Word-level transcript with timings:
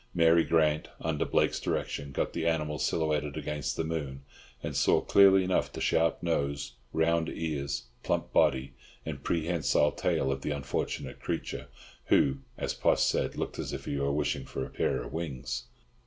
Mary 0.15 0.43
Grant, 0.43 0.87
under 0.99 1.25
Blake's 1.25 1.59
directions, 1.59 2.13
got 2.15 2.33
the 2.33 2.47
animal 2.47 2.79
silhouetted 2.79 3.37
against 3.37 3.77
the 3.77 3.83
moon, 3.83 4.23
and 4.63 4.75
saw 4.75 4.99
clearly 4.99 5.43
enough 5.43 5.71
the 5.71 5.79
sharp 5.79 6.23
nose, 6.23 6.73
round 6.91 7.29
ears, 7.29 7.83
plump 8.01 8.33
body, 8.33 8.73
and 9.05 9.23
prehensile 9.23 9.91
tail 9.91 10.31
of 10.31 10.41
the 10.41 10.49
unfortunate 10.49 11.19
creature 11.19 11.67
who, 12.05 12.39
as 12.57 12.73
Poss 12.73 13.03
said, 13.05 13.35
looked 13.37 13.59
as 13.59 13.73
if 13.73 13.85
he 13.85 13.95
were 13.99 14.11
wishing 14.11 14.43
for 14.45 14.65
a 14.65 14.71
pair 14.71 15.03
of 15.03 15.13
wings. 15.13 15.65